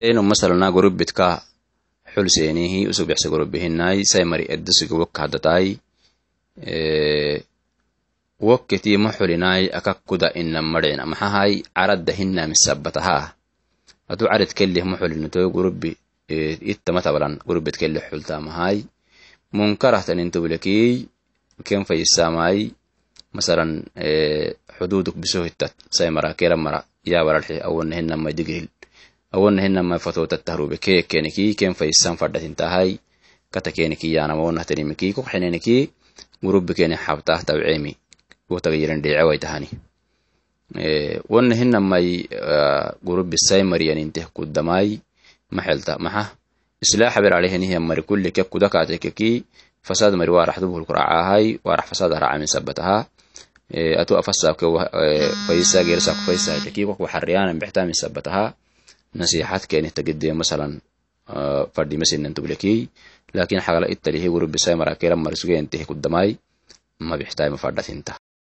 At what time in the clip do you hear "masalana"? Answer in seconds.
0.24-0.72